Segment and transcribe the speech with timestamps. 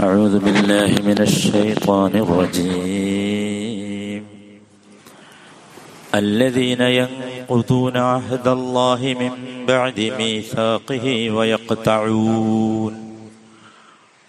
[0.00, 4.24] أعوذ بالله من الشيطان الرجيم.
[6.14, 9.32] الذين ينقضون عهد الله من
[9.66, 12.94] بعد ميثاقه ويقطعون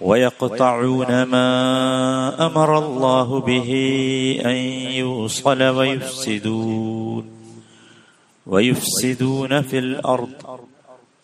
[0.01, 3.69] ويقطعون ما أمر الله به
[4.45, 4.55] أن
[4.91, 7.25] يوصل ويفسدون
[8.47, 10.29] ويفسدون في الأرض.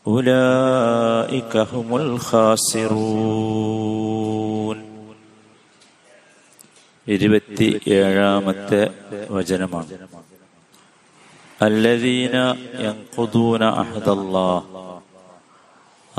[0.07, 4.06] أولئك هم الخاسرون.
[7.07, 8.89] ഇരുപത്തി ഏഴാമത്തെ
[9.29, 10.07] വചനമാണ്.
[11.61, 12.35] അല്ലദീന
[12.79, 14.77] യൻഖുദൂന അഹദല്ലാഹ്.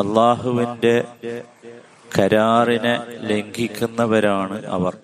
[0.00, 1.04] അള്ളാഹുവിന്റെ
[2.18, 4.96] കരാറിനെ ലംഘിക്കുന്നവരാണ് അവർ.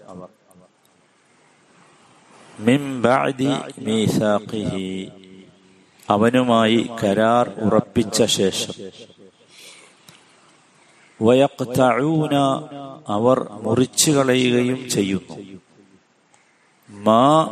[6.10, 8.90] അവനുമായി കരാർ ഉറപ്പിച്ച ശേഷം.
[13.08, 15.63] അവർ മുറിച്ചു കളയുകയും ചെയ്യുന്നു.
[17.02, 17.44] മാ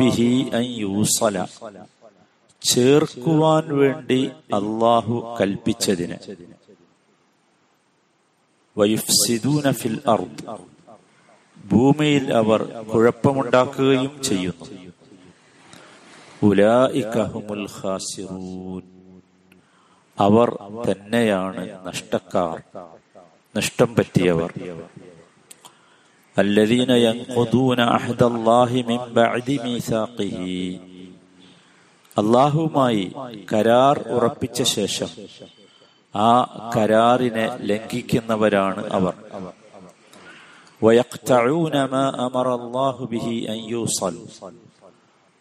[0.00, 0.62] ബിഹി അൻ
[2.62, 6.16] ചേർക്കുവാൻ വേണ്ടി അള്ളാഹു കൽപ്പിച്ചതിന്.
[9.72, 10.58] ഫിൽ അർദ്.
[11.70, 12.62] ഭൂമിയിൽ അവർ
[12.94, 14.92] കുഴപ്പമുണ്ടാക്കുകയും ചെയ്യുന്നു.
[17.64, 18.82] ഖാസിറൂൻ.
[20.18, 20.56] അവർ
[20.90, 22.62] തന്നെയാണ് നഷ്ടക്കാർ
[23.56, 24.52] നഷ്ടം പറ്റിയവർ.
[26.35, 30.37] الذين ينقضون عهد الله من بعد ميثاقه
[32.15, 33.03] അള്ളാഹുമായി
[33.49, 35.09] കരാർ ഉറപ്പിച്ച ശേഷം
[36.15, 36.31] ആ
[36.73, 39.13] കരാറിനെ ലംഘിക്കുന്നവരാണ് അവർ
[40.81, 44.15] ويقطعون ما أمر الله به أن يوصل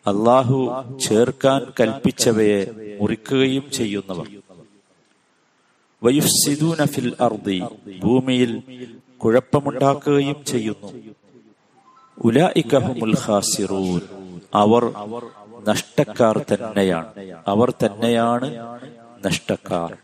[0.07, 0.59] അള്ളാഹു
[0.99, 2.61] ചേർക്കാൻ കൽപ്പിച്ചവയെ
[3.01, 4.27] മുറിക്കുകയും ചെയ്യുന്നവർ
[6.03, 7.59] വയുഫ്സിദൂന ഫിൽ അർദി
[8.05, 8.53] ഭൂമിയിൽ
[9.26, 10.90] കുഴപ്പമുണ്ടാക്കുകയും ചെയ്യുന്നു.
[12.26, 13.16] ഉലായിക്കഹുമുൽ
[14.56, 14.92] അവർ
[15.68, 17.10] നഷ്ടക്കാർ തന്നെയാണ്.
[17.48, 18.48] അവർ തന്നെയാണ്
[19.26, 19.98] നഷ്ടക്കാർ.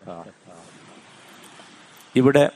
[2.16, 2.50] ഇവിടെ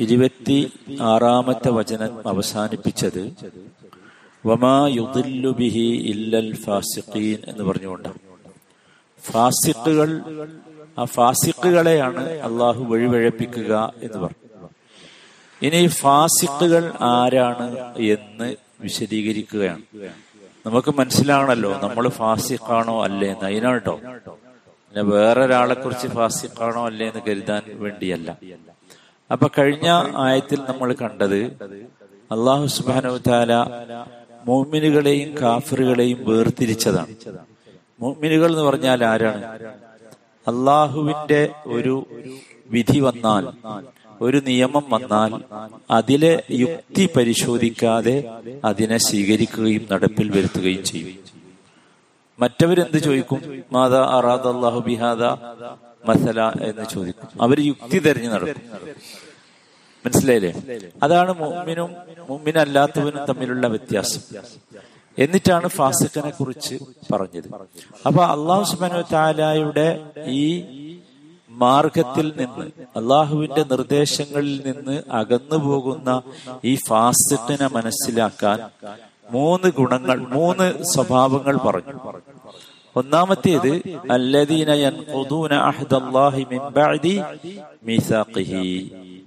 [0.00, 3.34] ഇരുപത്തി ആറാമത്തെ വചനം അവസാനിപ്പിച്ചത്
[4.46, 8.20] വമാ യുദില്ലു ബിഹി ഇല്ലൽ ഫാസിഖീൻ എന്ന് പറഞ്ഞുകൊണ്ടാണ്
[9.20, 10.10] ഫാസിഖുകൾ
[10.98, 14.41] ആ ഫാസിഖുകളെയാണ് അള്ളാഹു വഴിവഴപ്പിക്കുക എന്ന് പറഞ്ഞു.
[15.62, 17.66] ഇനി ഫാസിഖുകൾ ആരാണ്
[18.14, 18.48] എന്ന്
[18.80, 19.82] വിശദീകരിക്കുകയാണ്.
[20.66, 23.46] നമുക്ക് മനസ്സിലാണല്ലോ നമ്മൾ ഫാസിഖാണോ അല്ലേ എന്ന്.
[23.46, 23.96] അതിനാണ് കേട്ടോ
[24.86, 28.30] പിന്നെ വേറൊരാളെ കുറിച്ച് ഫാസിഖാണോ അല്ലേ എന്ന് കരുതാൻ വേണ്ടിയല്ല.
[29.30, 29.88] അപ്പൊ കഴിഞ്ഞ
[30.26, 31.40] ആയത്തിൽ നമ്മൾ കണ്ടത്
[32.36, 33.52] അള്ളാഹു സുബാനു താല
[34.46, 37.14] മോമിനുകളെയും കാഫറുകളെയും വേർതിരിച്ചതാണ്.
[38.00, 39.44] മോമിനുകൾ എന്ന് പറഞ്ഞാൽ ആരാണ്?
[40.46, 41.96] അള്ളാഹുവിന്റെ ഒരു
[42.74, 43.44] വിധി വന്നാൽ
[44.22, 45.32] ഒരു നിയമം വന്നാൽ
[45.90, 48.16] അതിലെ യുക്തി പരിശോധിക്കാതെ
[48.64, 51.18] അതിനെ സ്വീകരിക്കുകയും നടപ്പിൽ വരുത്തുകയും ചെയ്യും.
[52.40, 53.62] മറ്റവരെന്ത് ചോദിക്കും?
[53.72, 55.22] മാതാ അറാദ് അള്ളാഹു ബിഹാദ
[56.08, 57.42] മസല എന്ന് ചോദിക്കും.
[57.42, 58.62] അവർ യുക്തി തെരഞ്ഞു നടക്കും.
[60.06, 60.52] മനസ്സിലായില്ലേ?
[61.02, 61.90] അതാണ് മുമ്മിനും
[62.30, 64.22] മുമ്മിനല്ലാത്തവനും തമ്മിലുള്ള വ്യത്യാസം.
[65.18, 66.74] എന്നിട്ടാണ് ഫാസിഖിനെ കുറിച്ച്
[67.12, 67.48] പറഞ്ഞത്.
[68.06, 69.88] അപ്പൊ അള്ളാഹു സുബാനു താലായുടെ
[70.26, 70.44] ഈ
[71.62, 76.10] മാർഗത്തിൽ നിന്ന് അള്ളാഹുവിന്റെ നിർദ്ദേശങ്ങളിൽ നിന്ന് അകന്നു പോകുന്ന
[76.64, 78.58] ഈ ഫാസിറ്റിനെ മനസ്സിലാക്കാൻ
[79.30, 81.96] മൂന്ന് ഗുണങ്ങൾ മൂന്ന് സ്വഭാവങ്ങൾ പറഞ്ഞു.
[82.96, 83.72] ഒന്നാമത്തേത്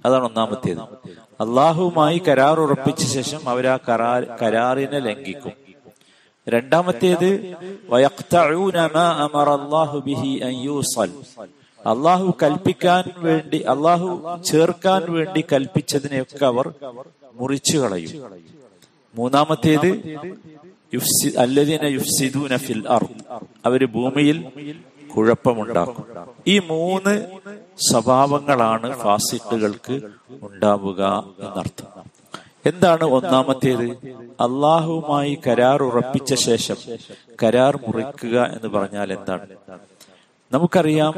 [0.04, 0.82] അതാണ് ഒന്നാമത്തേത്.
[1.42, 5.52] അള്ളാഹുവുമായി കരാർ ഉറപ്പിച്ച ശേഷം അവർ ആ കരാർ കരാറിനെ ലംഘിക്കും.
[6.48, 7.28] രണ്ടാമത്തേത്
[11.86, 16.72] അള്ളാഹു കൽപ്പിക്കാൻ വേണ്ടി അള്ളാഹു ചേർക്കാൻ വേണ്ടി കൽപ്പിച്ചതിനെയൊക്കെ അവർ
[17.34, 18.40] മുറിച്ചു കളയും.
[19.14, 19.90] മൂന്നാമത്തേത്
[22.56, 23.22] ഫിൽ അർദ്.
[23.66, 24.38] അവർ ഭൂമിയിൽ
[25.16, 26.04] കുഴപ്പമുണ്ടാക്കും.
[26.46, 27.14] ഈ മൂന്ന്
[27.90, 30.00] സ്വഭാവങ്ങളാണ് ഫാസിറ്റുകൾക്ക്
[30.42, 31.90] ഉണ്ടാവുക എന്നർത്ഥം.
[32.66, 33.86] എന്താണ് ഒന്നാമത്തേത്?
[34.40, 36.76] അള്ളാഹുവുമായി കരാർ ഉറപ്പിച്ച ശേഷം
[37.42, 39.46] കരാർ മുറിക്കുക എന്ന് പറഞ്ഞാൽ എന്താണ്?
[40.52, 41.14] നമുക്കറിയാം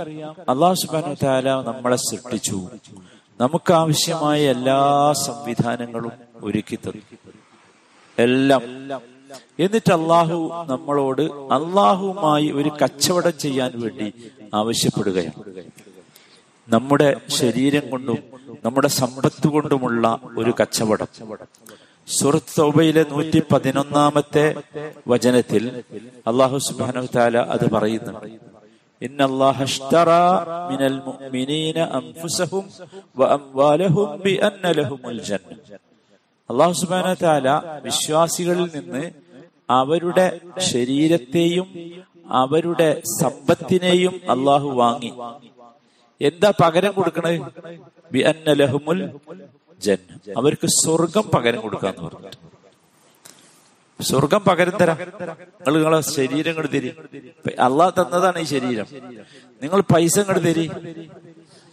[0.49, 2.69] അള്ളാഹു സുബാനു താല നമ്മളെ സൃഷ്ടിച്ചു.
[3.41, 7.03] നമുക്ക് ആവശ്യമായ എല്ലാ സംവിധാനങ്ങളും ഒരുക്കി തന്നു.
[8.19, 8.63] എല്ലാം.
[9.59, 14.13] എന്നിട്ട് അള്ളാഹു നമ്മളോട് അള്ളാഹുവുമായി ഒരു കച്ചവടം ചെയ്യാൻ വേണ്ടി
[14.55, 15.43] ആവശ്യപ്പെടുകയാണ്.
[16.69, 18.19] നമ്മുടെ ശരീരം കൊണ്ടും
[18.65, 21.07] നമ്മുടെ സമ്പത്ത് കൊണ്ടുമുള്ള ഒരു കച്ചവടം.
[22.09, 24.55] സുഹൃത്ത് തൗബയിലെ നൂറ്റി പതിനൊന്നാമത്തെ
[25.09, 25.83] വചനത്തിൽ
[26.27, 28.48] അള്ളാഹു സുബാനു താല അത് പറയുന്നുണ്ട്
[29.02, 30.26] إن الله اشترى
[30.72, 32.64] من المؤمنين أنفسهم
[33.18, 35.54] وأموالهم بأن لهم الجنة
[36.50, 37.48] അള്ളാഹു സുബാന താല
[37.86, 39.04] വിശ്വാസികളിൽ നിന്ന്
[39.74, 40.26] അവരുടെ
[40.70, 41.68] ശരീരത്തെയും
[42.42, 45.12] അവരുടെ സമ്പത്തിനെയും അള്ളാഹു വാങ്ങി
[46.22, 47.38] എന്താ പകരം കൊടുക്കണത്
[48.12, 49.00] ബി അന്ന ലഹുമുൽ
[49.82, 50.10] ജന്ന
[50.40, 52.32] അവർക്ക് സ്വർഗം പകരം കൊടുക്കാന്ന് പറഞ്ഞു
[54.01, 56.93] സ്വർഗം പകരം തരാം നിങ്ങൾ നിങ്ങളെ ശരീരം ഇങ്ങോട്ട് തരി.
[57.61, 58.87] അള്ളാഹ് തന്നതാണ് ഈ ശരീരം.
[59.63, 60.71] നിങ്ങൾ പൈസ ഇങ്ങോട്ട് തരി.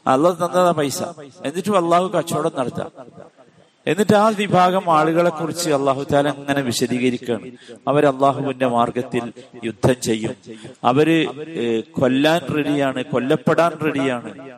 [0.07, 1.04] അള്ളാഹ് തന്നതാ പൈസ.
[1.45, 2.92] എന്നിട്ടും അള്ളാഹു കച്ചവടം നടത്താം.
[3.88, 7.51] എന്നിട്ട് ആ വിഭാഗം ആളുകളെ കുറിച്ച് അള്ളാഹു താല അങ്ങനെ വിശദീകരിക്കുകയാണ്
[7.88, 9.33] അവർ അള്ളാഹുവിന്റെ മാർഗത്തിൽ
[9.63, 10.36] യുദ്ധം ചെയ്യും.
[10.83, 11.27] അവർ
[11.92, 14.51] കൊല്ലാൻ റെഡിയാണ് കൊല്ലപ്പെടാൻ റെഡിയാണ്.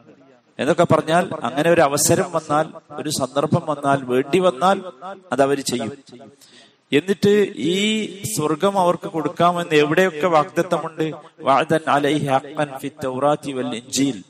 [0.60, 4.82] എന്നൊക്കെ പറഞ്ഞാൽ അങ്ങനെ ഒരു അവസരം വന്നാൽ ഒരു സന്ദർഭം വന്നാൽ വേണ്ടി വന്നാൽ
[5.32, 5.92] അത് അവർ ചെയ്യും.
[6.92, 7.80] എന്നിട്ട് ഈ
[8.24, 11.12] സ്വർഗം അവർക്ക് കൊടുക്കാമെന്ന് എവിടെയൊക്കെ വാഗ്ദത്തമുണ്ട്?
[11.40, 11.84] വാദൻ
[12.28, 14.24] ഹഖൻ ഫി തൗറാത്തി വൽ ഇൻജീൽ.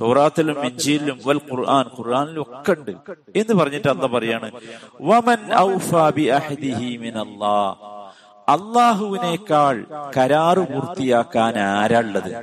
[0.00, 2.90] തൗറാത്തിലും ഇൻജീലിലും വൽ ഖുർആൻ ഖുർആനിലും ഒക്കെ ഉണ്ട്
[3.36, 4.52] എന്ന് പറഞ്ഞിട്ട് അല്ല പറയാണ്.
[5.00, 5.52] വമൻ
[8.48, 9.86] അള്ളാഹുവിനേക്കാൾ
[10.16, 12.36] കരാറ് പൂർത്തിയാക്കാൻ ആരാളുള്ളത്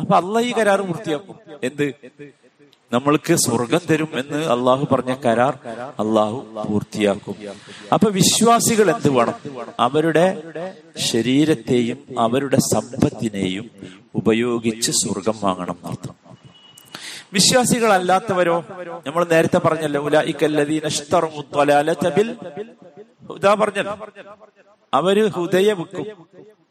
[0.00, 1.36] അപ്പൊ അല്ല ഈ കരാറ് പൂർത്തിയാക്കും.
[1.62, 1.94] എന്ത്?
[2.92, 5.58] നമ്മൾക്ക് സ്വർഗം തരും എന്ന് അള്ളാഹു പറഞ്ഞ കരാർ
[5.98, 7.36] അള്ളാഹു പൂർത്തിയാക്കും.
[7.92, 9.34] അപ്പൊ വിശ്വാസികൾ എന്ത് വേണം?
[9.80, 10.42] അവരുടെ
[10.96, 13.70] ശരീരത്തെയും അവരുടെ സമ്പത്തിനെയും
[14.14, 16.14] ഉപയോഗിച്ച് സ്വർഗം വാങ്ങണം എന്നർത്ഥം
[17.32, 18.64] വിശ്വാസികളല്ലാത്തവരോ?
[19.06, 20.02] നമ്മൾ നേരത്തെ പറഞ്ഞല്ലോ
[23.60, 23.94] പറഞ്ഞല്ലോ.
[24.94, 26.06] അവർ ഹുദയ വിൽക്കും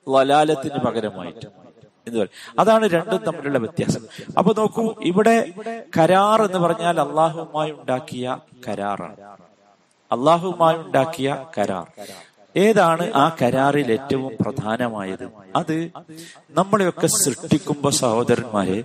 [0.08, 1.61] വലാലത്തിന് പകരമായിട്ട്.
[2.08, 2.60] എന്ന് പറയും.
[2.60, 4.02] അതാണ് രണ്ടും തമ്മിലുള്ള വ്യത്യാസം.
[4.38, 5.54] അപ്പൊ നോക്കൂ ഇവിടെ
[6.00, 8.38] കരാർ എന്ന് പറഞ്ഞാൽ അള്ളാഹുമായി ഉണ്ടാക്കിയ
[8.68, 9.16] കരാറാണ്.
[10.12, 11.88] അള്ളാഹുമായി ഉണ്ടാക്കിയ കരാർ.
[12.58, 15.32] ഏതാണ് ആ കരാറിൽ ഏറ്റവും പ്രധാനമായത്?
[15.56, 15.92] അത്
[16.50, 18.84] നമ്മളെയൊക്കെ സൃഷ്ടിക്കുമ്പോ സഹോദരന്മാരെ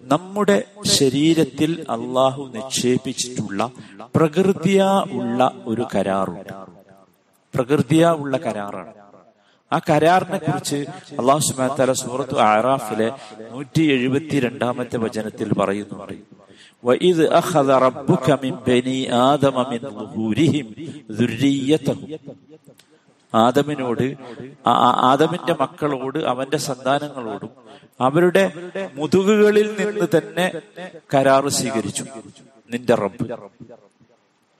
[0.00, 3.70] നമ്മുടെ ശരീരത്തിൽ അള്ളാഹു നിക്ഷേപിച്ചിട്ടുള്ള
[4.14, 6.52] പ്രകൃതിയാ ഉള്ള ഒരു കരാറുണ്ട്.
[7.54, 9.01] പ്രകൃതിയാ ഉള്ള കരാറാണ്.
[9.71, 10.79] ആ കരാറിനെ കുറിച്ച്
[11.19, 13.07] അള്ളാഹു സുബാന സൂറത്തു ആറാഫിലെ
[13.51, 16.15] നൂറ്റി എഴുപത്തി രണ്ടാമത്തെ വചനത്തിൽ പറയുന്നുണ്ട്
[16.83, 18.99] وَإِذْ أَخَذَ رَبُّكَ مِنْ بَنِي
[19.29, 20.67] آدَمَ مِنْ ظُهُورِهِمْ
[21.11, 21.99] ذُرِّيَّتَهُمْ
[23.33, 24.05] ആദമിനോട്
[24.65, 27.51] ആ- ആ- ആദമിന്റെ മക്കളോട് അവന്റെ സന്താനങ്ങളോടും
[27.99, 28.43] അവരുടെ
[28.95, 30.45] മുതുകുകളിൽ നിന്ന് തന്നെ
[31.13, 32.03] കരാറ് സ്വീകരിച്ചു
[32.69, 33.25] നിന്റെ റബ്ബ്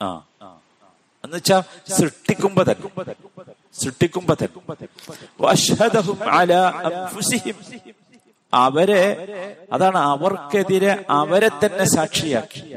[0.01, 0.09] ആ
[1.23, 1.57] എന്നുവെച്ചാ
[1.97, 2.89] സൃഷ്ടിക്കുമ്പോ തന്നെ
[3.74, 4.34] സൃഷ്ടിക്കുമ്പോ.
[8.54, 9.02] അവരെ
[9.72, 12.74] അതാണ് അവർക്കെതിരെ അവരെ തന്നെ സാക്ഷിയാക്കി.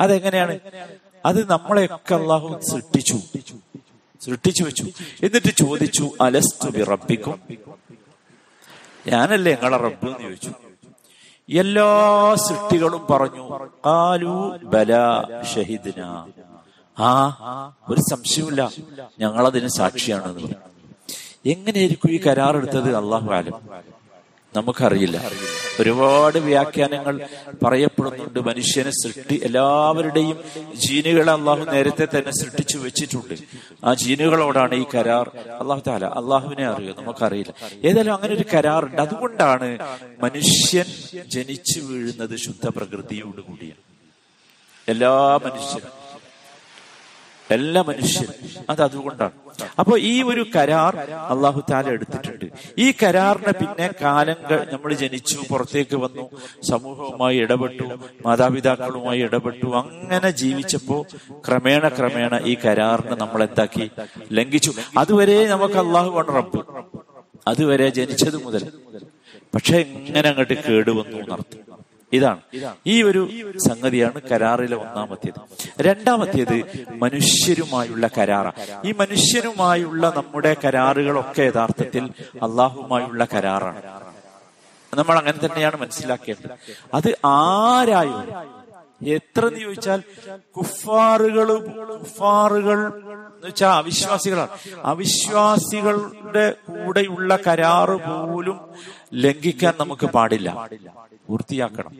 [0.00, 0.58] അതെങ്ങനെയാണ്?
[1.26, 3.16] അത് നമ്മളെയൊക്കെ അള്ളാഹു സൃഷ്ടിച്ചു.
[4.24, 4.82] സൃഷ്ടിച്ചു വെച്ചു.
[5.22, 7.40] എന്നിട്ട് ചോദിച്ചു അലസ്തു ബി റബ്ബിക്കും
[9.06, 10.52] ഞാനല്ലേ ഞങ്ങളെ റബ്ബ് എന്ന് ചോദിച്ചു?
[11.58, 11.88] എല്ലാ
[12.34, 14.92] സൃഷ്ടികളും പറഞ്ഞു കാലു ബല
[15.54, 16.02] ഷഹിദിന.
[17.08, 17.10] ആ
[17.90, 18.62] ഒരു സംശയമില്ല
[19.22, 20.58] ഞങ്ങളതിന് സാക്ഷിയാണെന്ന് പറഞ്ഞു
[21.52, 22.88] എങ്ങനെയായിരിക്കും ഈ കരാർ എടുത്തത്?
[23.00, 23.54] അള്ളാഹു ആലം
[24.54, 25.16] നമുക്കറിയില്ല.
[25.80, 27.14] ഒരുപാട് വ്യാഖ്യാനങ്ങൾ
[27.62, 28.38] പറയപ്പെടുന്നുണ്ട്.
[28.48, 30.38] മനുഷ്യനെ സൃഷ്ടി എല്ലാവരുടെയും
[30.84, 33.34] ജീനുകളെ അള്ളാഹു നേരത്തെ തന്നെ സൃഷ്ടിച്ചു വെച്ചിട്ടുണ്ട്.
[33.84, 35.26] ആ ജീനുകളോടാണ് ഈ കരാർ.
[35.60, 36.94] അള്ളാഹു താല അള്ളാഹുവിനെ അറിയോ?
[37.00, 37.52] നമുക്കറിയില്ല.
[37.88, 39.70] ഏതായാലും അങ്ങനെ ഒരു കരാർ ഉണ്ട് അതുകൊണ്ടാണ്
[40.24, 40.88] മനുഷ്യൻ
[41.36, 43.82] ജനിച്ചു വീഴുന്നത് ശുദ്ധ പ്രകൃതിയോടുകൂടിയാണ്
[44.88, 45.14] എല്ലാ
[45.46, 45.94] മനുഷ്യരും
[47.50, 48.34] എല്ലാ മനുഷ്യരും
[48.70, 49.32] അത് അതുകൊണ്ടാണ്.
[49.78, 50.96] അപ്പൊ ഈ ഒരു കരാർ
[51.32, 52.44] അള്ളാഹു താല എടുത്തിട്ടുണ്ട്.
[52.78, 54.36] ഈ കരാറിന് പിന്നെ കാലം
[54.72, 56.24] നമ്മൾ ജനിച്ചു പുറത്തേക്ക് വന്നു
[56.70, 57.86] സമൂഹവുമായി ഇടപെട്ടു
[58.26, 61.06] മാതാപിതാക്കളുമായി ഇടപെട്ടു അങ്ങനെ ജീവിച്ചപ്പോ
[61.48, 63.90] ക്രമേണ ക്രമേണ ഈ കരാറിന് നമ്മൾ എന്താക്കി?
[64.32, 64.72] ലംഘിച്ചു.
[64.98, 66.62] അതുവരെ നമുക്ക് അള്ളാഹു റബ്ബ്.
[67.48, 68.64] അതുവരെ ജനിച്ചത് മുതൽ.
[69.54, 71.69] പക്ഷെ ഇങ്ങനെ അങ്ങോട്ട് കേടുവന്നു എന്നർത്ഥം.
[72.12, 72.40] ഇതാണ്.
[72.86, 75.40] ഈ ഒരു സംഗതിയാണ് കരാറിലെ ഒന്നാമത്തേത്.
[75.80, 78.50] രണ്ടാമത്തേത് മനുഷ്യരുമായുള്ള കരാറ.
[78.84, 82.04] ഈ മനുഷ്യരുമായുള്ള നമ്മുടെ കരാറുകളൊക്കെ യഥാർത്ഥത്തിൽ
[82.42, 83.82] അള്ളാഹുമായുള്ള കരാറാണ്.
[84.94, 86.50] നമ്മൾ അങ്ങനെ തന്നെയാണ് മനസ്സിലാക്കേണ്ടത്.
[86.94, 88.60] അത് ആരായും
[89.06, 90.02] എത്ര എന്ന് ചോദിച്ചാൽ
[90.56, 94.48] കുഫാറുകൾ കുഫാറുകൾ എന്ന് വെച്ചാൽ അവിശ്വാസികളാണ്.
[94.84, 98.60] അവിശ്വാസികളുടെ കൂടെയുള്ള കരാറ് പോലും
[99.14, 100.68] ലംഘിക്കാൻ നമുക്ക് പാടില്ല.
[101.30, 101.94] പൂർത്തിയാക്കണം.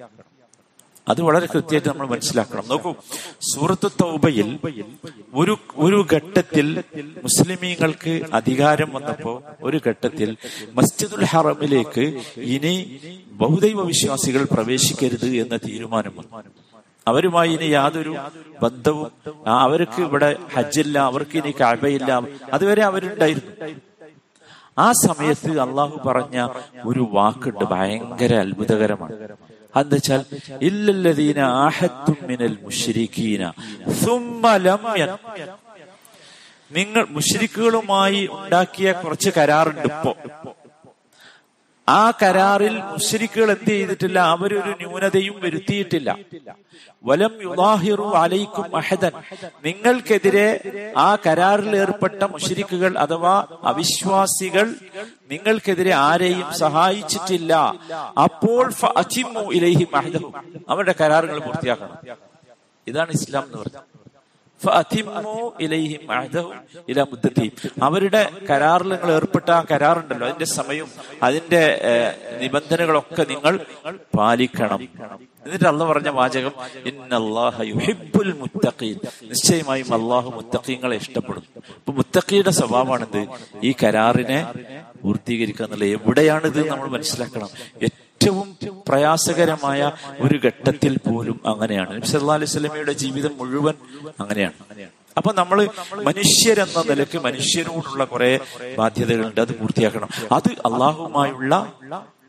[1.08, 2.64] അത് വളരെ കൃത്യമായിട്ട് നമ്മൾ മനസ്സിലാക്കണം.
[2.70, 2.90] നോക്കൂ
[3.50, 4.48] സൂറത്ത് തൗബയിൽ
[5.40, 6.66] ഒരു ഒരു ഘട്ടത്തിൽ
[7.24, 9.32] മുസ്ലിമീങ്ങൾക്ക് അധികാരം വന്നപ്പോ
[9.68, 10.28] ഒരു ഘട്ടത്തിൽ
[10.78, 12.04] മസ്ജിദുൽ ഹറമിലേക്ക്
[12.54, 12.74] ഇനി
[13.42, 16.42] ബഹുദൈവ വിശ്വാസികൾ പ്രവേശിക്കരുത് എന്ന തീരുമാനം വന്നു.
[17.06, 18.14] അവരുമായി ഇനി യാതൊരു
[18.62, 19.10] ബന്ധവും
[19.64, 22.10] അവർക്ക് ഇവിടെ ഹജ്ജില്ല അവർക്ക് ഇനി കാഴ്ബയില്ല
[22.56, 23.52] അതുവരെ അവരുണ്ടായിരുന്നു.
[24.78, 26.48] ആ സമയത്ത് അള്ളാഹു പറഞ്ഞ
[26.84, 29.14] ഒരു വാക്കുണ്ട് ഭയങ്കര അത്ഭുതകരമാണ്.
[29.76, 30.22] എന്താ
[30.62, 31.40] ഇല്ലല്ലദീന
[32.26, 32.56] മിനൽ
[36.72, 40.16] നിങ്ങൾ മുഷരിക്കുകളുമായി ഉണ്ടാക്കിയ കുറച്ച് കരാറുണ്ട് ഇപ്പോ.
[41.98, 46.10] ആ കരാറിൽ മുശ്രിക്കുകൾ എന്ത് ചെയ്തിട്ടില്ല അവരൊരു ന്യൂനതയും വരുത്തിയിട്ടില്ല.
[47.04, 49.12] വലം യുദാഹിറു അലൈക്കും അഹദൻ.
[49.66, 50.48] നിങ്ങൾക്കെതിരെ
[50.96, 54.66] ആ കരാറിൽ ഏർപ്പെട്ട മുശ്രിക്കുകൾ അഥവാ അവിശ്വാസികൾ
[55.32, 57.52] നിങ്ങൾക്കെതിരെ ആരെയും സഹായിച്ചിട്ടില്ല.
[58.22, 58.64] അപ്പോൾ
[59.52, 59.92] ഇലൈഹിം
[60.68, 61.96] അവരുടെ കരാറുകൾ പൂർത്തിയാക്കണം.
[62.86, 63.99] ഇതാണ് ഇസ്ലാം എന്ന് പറഞ്ഞത്
[67.82, 70.90] അവരുടെ കരാറിൽ നിങ്ങൾ ഏർപ്പെട്ട ആ കരാറുണ്ടല്ലോ അതിന്റെ സമയവും
[71.22, 71.62] അതിന്റെ
[72.40, 73.54] നിബന്ധനകളൊക്കെ നിങ്ങൾ
[74.18, 74.80] പാലിക്കണം.
[75.44, 76.52] എന്നിട്ട് അള്ള പറഞ്ഞ വാചകം
[78.40, 78.98] മുത്തഖീൻ.
[79.22, 83.26] നിശ്ചയമായും അള്ളാഹു മുത്തഖീങ്ങളെ ഇഷ്ടപ്പെടുന്നു അപ്പൊ മുത്തഖിയുടെ സ്വഭാവമാണിത്.
[83.62, 84.40] ഈ കരാറിനെ
[85.02, 87.48] പൂർത്തീകരിക്കുക എന്നുള്ളത് എവിടെയാണിത് നമ്മൾ മനസ്സിലാക്കണം.
[88.90, 91.90] പ്രയാസകരമായ ഒരു ഘട്ടത്തിൽ പോലും അങ്ങനെയാണ്.
[91.96, 93.74] നബി സല്ലല്ലാഹു അലൈഹി വസല്ലമയുടെ ജീവിതം മുഴുവൻ
[94.20, 94.52] അങ്ങനെയാണ്.
[95.16, 98.40] അപ്പൊ നമ്മൾ മനുഷ്യരെന്ന നിലയ്ക്ക് മനുഷ്യരോടുള്ള കുറെ
[98.78, 99.40] ബാധ്യതകളുണ്ട്.
[99.40, 100.08] അത് പൂർത്തിയാക്കണം.
[100.32, 101.72] അത് അള്ളാഹുമായുള്ള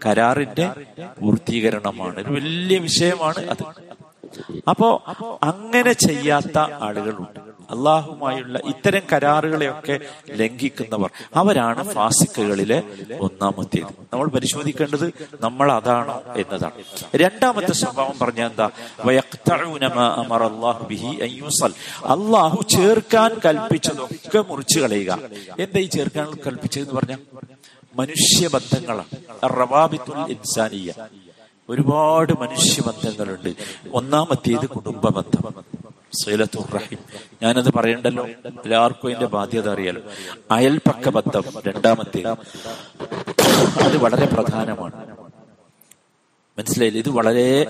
[0.05, 0.67] കരാറിന്റെ
[1.21, 2.19] പൂർത്തീകരണമാണ്.
[2.19, 3.63] ഒരു വലിയ വിഷയമാണ് അത്.
[4.69, 4.87] അപ്പോ
[5.43, 7.40] അങ്ങനെ ചെയ്യാത്ത ആളുകളുണ്ട്.
[7.71, 9.99] അള്ളാഹുമായുള്ള ഇത്തരം കരാറുകളെയൊക്കെ
[10.29, 11.11] ലംഘിക്കുന്നവർ.
[11.35, 12.83] അവരാണ് ഫാസിക്കുകളിലെ
[13.19, 13.93] ഒന്നാമത്തേത്.
[14.13, 16.71] നമ്മൾ പരിശോധിക്കേണ്ടത് നമ്മൾ അതാണോ എന്നതാണ്.
[17.15, 18.69] രണ്ടാമത്തെ സ്വഭാവം പറഞ്ഞ എന്താ.
[22.05, 25.19] അള്ളാഹു ചേർക്കാൻ കൽപ്പിച്ചതൊക്കെ മുറിച്ചു കളയുക.
[25.59, 27.15] എന്താ ഈ ചേർക്കാൻ കൽപ്പിച്ചതെന്ന് പറഞ്ഞ
[27.95, 29.05] മനുഷ്യബന്ധങ്ങളാണ്.
[31.69, 33.55] ഒരുപാട് മനുഷ്യബന്ധങ്ങളുണ്ട്.
[33.93, 35.80] ഒന്നാമത്തേത് കുടുംബ ബന്ധം
[36.13, 36.97] സൈലത്തുർ റഹീം
[37.43, 38.27] ഞാനത് പറയണ്ടല്ലോ?
[38.27, 40.01] എല്ലാവർക്കും അതിന്റെ ബാധ്യത അറിയാലോ.
[40.51, 42.27] അയൽപക്ക ബന്ധം രണ്ടാമത്തേത്
[43.83, 45.17] അത് വളരെ പ്രധാനമാണ്.
[46.57, 46.99] മനസ്സിലായില്ല?
[46.99, 47.65] ഇത് വളരെ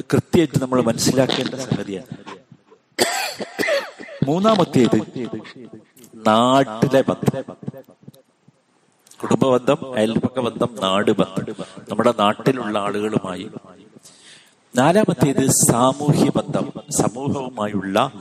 [0.00, 2.16] കൃത്യമായിട്ട് നമ്മൾ മനസ്സിലാക്കേണ്ട സംഗതിയാണ്.
[4.28, 4.98] മൂന്നാമത്തേത്
[6.14, 7.42] നാട്ടിലെ ബന്ധം.
[9.22, 11.54] കുടുംബബന്ധം അയൽപക്ക ബന്ധം നാട് ബന്ധം
[11.90, 13.50] നമ്മുടെ നാട്ടിലുള്ള ആളുകളുമായി
[14.78, 18.12] നാലാമത്തേത് സാമൂഹ്യ ബന്ധം സമൂഹവുമായുള്ള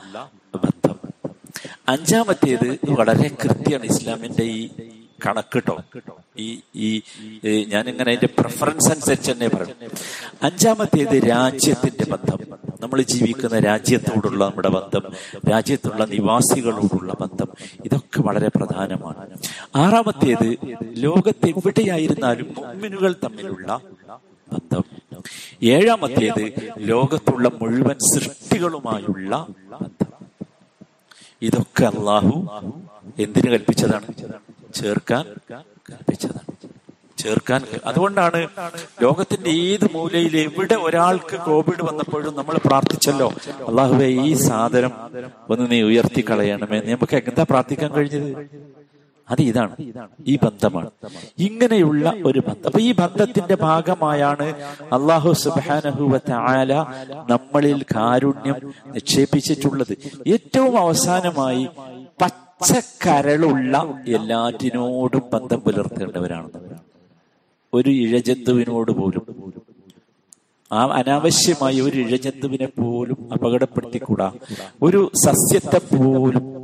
[0.56, 0.96] ബന്ധം.
[1.90, 4.70] അഞ്ചാമത്തേത് വളരെ കൃത്യമാണ് ഇസ്ലാമിന്റെ ഈ
[5.26, 5.78] കണക്കിട്ടോ
[6.38, 7.02] ഈ ഈ
[7.68, 9.92] ഞാനിങ്ങനെ അതിന്റെ പ്രിഫറൻസ് അനുസരിച്ച് തന്നെ പറയും.
[10.44, 12.40] അഞ്ചാമത്തേത് രാജ്യത്തിന്റെ ബന്ധം.
[12.82, 15.02] നമ്മൾ ജീവിക്കുന്ന രാജ്യത്തോടുള്ള നമ്മുടെ ബന്ധം
[15.52, 17.48] രാജ്യത്തുള്ള നിവാസികളോടുള്ള ബന്ധം
[17.86, 19.38] ഇതൊക്കെ വളരെ പ്രധാനമാണ്.
[19.76, 20.58] ആറാമത്തേത്
[20.94, 23.82] ലോകത്തെവിടെയായിരുന്നാലും മുമ്മിനുകൾ തമ്മിലുള്ള
[24.54, 24.84] ബന്ധം.
[25.76, 26.44] ഏഴാമത്തേത്
[26.92, 29.32] ലോകത്തുള്ള മുഴുവൻ സൃഷ്ടികളുമായുള്ള
[29.82, 30.12] ബന്ധം.
[31.42, 32.36] ഇതൊക്കെ അള്ളാഹു
[33.26, 34.08] എന്തിനു കൽപ്പിച്ചതാണ്?
[34.80, 35.26] ചേർക്കാൻ
[35.92, 36.42] കൽപ്പിച്ചതാണ്.
[37.22, 38.40] ചേർക്കാൻ അതുകൊണ്ടാണ്
[39.04, 43.28] ലോകത്തിന്റെ ഏത് മൂലയിൽ എവിടെ ഒരാൾക്ക് കോവിഡ് വന്നപ്പോഴും നമ്മൾ പ്രാർത്ഥിച്ചല്ലോ
[43.70, 44.92] അള്ളാഹുവെ ഈ സാധനം
[45.54, 48.32] ഒന്ന് നീ ഉയർത്തി കളയണമേ നമുക്ക് എന്താ പ്രാർത്ഥിക്കാൻ കഴിഞ്ഞത്?
[49.30, 49.76] അത് ഇതാണ്.
[50.28, 50.90] ഈ ബന്ധമാണ്.
[51.38, 52.66] ഇങ്ങനെയുള്ള ഒരു ബന്ധം.
[52.66, 54.44] അപ്പൊ ഈ ബന്ധത്തിന്റെ ഭാഗമായാണ്
[54.82, 56.74] അള്ളാഹു സുബാനഹുവത്ത ആല
[57.30, 59.98] നമ്മളിൽ കാരുണ്യം നിക്ഷേപിച്ചിട്ടുള്ളത്.
[60.28, 61.68] ഏറ്റവും അവസാനമായി
[62.22, 66.50] പച്ചക്കരളുള്ള എല്ലാറ്റിനോടും ബന്ധം പുലർത്തേണ്ടവരാണ്
[67.74, 69.54] ഒരു ഇഴജന്തുവിനോട് പോലും.
[70.72, 74.32] ആ അനാവശ്യമായി ഒരു ഇഴജന്തുവിനെ പോലും അപകടപ്പെടുത്തിക്കൂടാ.
[74.82, 76.56] ഒരു സസ്യത്തെ പോലും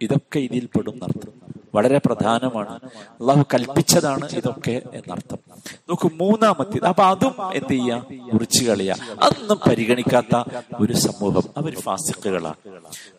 [0.00, 1.39] ഇതൊക്കെ ഇതിൽ പെടും എന്നർത്ഥം.
[1.74, 2.76] വളരെ പ്രധാനമാണ്.
[2.94, 5.38] അള്ളാഹു കൽപ്പിച്ചതാണ് ഇതൊക്കെ എന്നർത്ഥം.
[5.74, 8.02] നോക്കൂ മൂന്നാമത്തേത് അപ്പൊ അതും എന്ത് ചെയ്യാ?
[8.10, 8.94] മുറിച്ചു കളിയ.
[9.22, 10.44] അതൊന്നും പരിഗണിക്കാത്ത
[10.80, 11.42] ഒരു സമൂഹം.
[11.56, 12.54] അവർ ഫാസിക്കുകളാണ്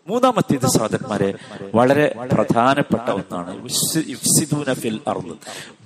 [0.08, 1.34] മൂന്നാമത്തേത് സാധന്മാരെ
[1.76, 3.68] വളരെ പ്രധാനപ്പെട്ട ഒന്നാണ്.
[4.74, 5.00] ഫിൽ.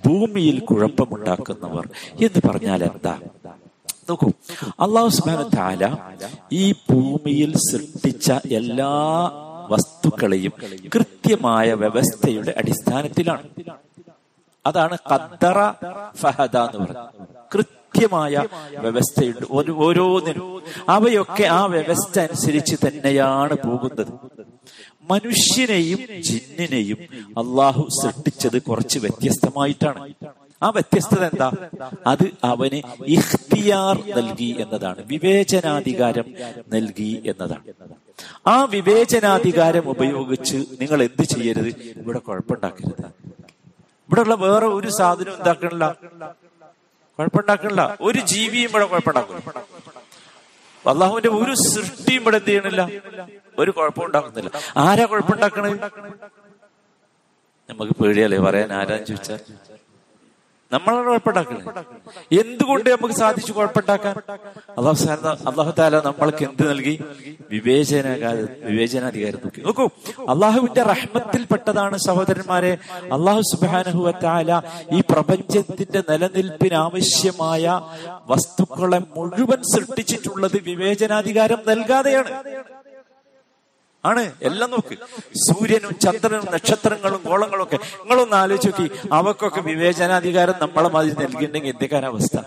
[0.05, 1.89] ഭൂമിയിൽ കുഴപ്പമുണ്ടാക്കുന്നവർ.
[2.25, 3.19] എന്ന് പറഞ്ഞാൽ എന്താ?
[4.09, 4.31] നോക്കൂ
[4.79, 5.97] അള്ളാഹു സുബാന താല
[6.53, 9.31] ഈ ഭൂമിയിൽ സൃഷ്ടിച്ച എല്ലാ
[9.69, 10.51] വസ്തുക്കളെയും
[10.95, 13.49] കൃത്യമായ വ്യവസ്ഥയുടെ അടിസ്ഥാനത്തിലാണ്.
[14.65, 15.71] അതാണ് കദ്ദറ
[16.15, 17.27] ഫഹദ എന്ന് പറയുന്നത്.
[17.55, 19.71] കൃത്യമായ വ്യവസ്ഥയുണ്ട്.
[19.71, 24.13] ഓരോന്നിനും അവയൊക്കെ ആ വ്യവസ്ഥ അനുസരിച്ച് തന്നെയാണ് പോകുന്നത്.
[25.11, 26.97] മനുഷ്യനെയും ജിന്നിനെയും
[27.29, 30.13] അള്ളാഹു സൃഷ്ടിച്ചത് കുറച്ച് വ്യത്യസ്തമായിട്ടാണ്.
[30.63, 31.51] ആ വ്യത്യസ്തത എന്താ?
[32.07, 35.03] അത് അവന് ഇഖ്തിയാർ നൽകി എന്നതാണ്.
[35.05, 36.25] വിവേചനാധികാരം
[36.73, 37.84] നൽകി എന്നതാണ്.
[38.47, 41.69] ആ വിവേചനാധികാരം ഉപയോഗിച്ച് നിങ്ങൾ എന്ത് ചെയ്യരുത്?
[42.01, 43.05] ഇവിടെ കുഴപ്പമുണ്ടാക്കരുത്.
[44.23, 45.85] ഉള്ള വേറെ ഒരു സാധനം എന്താക്കണില്ല?
[47.19, 47.83] കുഴപ്പമുണ്ടാക്കണില്ല.
[48.07, 49.63] ഒരു ജീവിയും ഇവിടെ കുഴപ്പമുണ്ടാക്കില്ല
[50.85, 52.81] അള്ളാഹുവിന്റെ ഒരു സൃഷ്ടിയും ഇവിടെ എന്ത് ചെയ്യണില്ല?
[53.59, 54.49] ഒരു കുഴപ്പമുണ്ടാക്കുന്നില്ല
[54.85, 55.77] ആരാ കുഴപ്പമുണ്ടാക്കണത്?
[57.69, 58.39] നമുക്ക് പേടിയല്ലേ?
[58.47, 59.39] പറയാൻ ആരാന്ന് ചോദിച്ചാൽ
[60.75, 61.61] നമ്മളെ കുഴപ്പമുണ്ടാക്കണേ
[62.41, 64.15] എന്തുകൊണ്ട് നമുക്ക് സാധിച്ചു കുഴപ്പമുണ്ടാക്കാൻ?
[64.77, 64.97] അള്ളാഹു
[65.49, 66.93] അള്ളാഹു താല നമ്മൾക്ക് എന്ത് നൽകി?
[67.53, 68.05] വിവേചന
[68.69, 69.85] വിവേചനാധികാരം നോക്കി നോക്കൂ
[70.33, 72.73] അള്ളാഹുവിന്റെ റഹ്മത്തിൽപ്പെട്ടതാണ് സഹോദരന്മാരെ
[73.17, 74.11] അള്ളാഹു സുബാനഹുവ
[74.97, 77.65] ഈ പ്രപഞ്ചത്തിന്റെ നിലനിൽപ്പിന് ആവശ്യമായ
[78.31, 82.31] വസ്തുക്കളെ മുഴുവൻ സൃഷ്ടിച്ചിട്ടുള്ളത് വിവേചനാധികാരം നൽകാതെയാണ്.
[84.09, 84.23] ആണ്.
[84.49, 84.95] എല്ലാം നോക്ക്.
[85.45, 88.87] സൂര്യനും ചന്ദ്രനും നക്ഷത്രങ്ങളും ഗോളങ്ങളും ഒക്കെ നിങ്ങളൊന്ന് ആലോചിച്ച് നോക്കി.
[89.19, 92.37] അവക്കൊക്കെ വിവേചനാധികാരം നമ്മളെ മാതിരി നൽകിയിട്ടുണ്ടെങ്കിൽ എന്തൊക്കെയാണ് അവസ്ഥ?